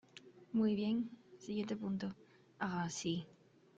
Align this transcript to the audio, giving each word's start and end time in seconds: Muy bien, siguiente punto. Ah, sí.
Muy 0.53 0.73
bien, 0.73 1.11
siguiente 1.37 1.75
punto. 1.75 2.15
Ah, 2.59 2.87
sí. 2.89 3.27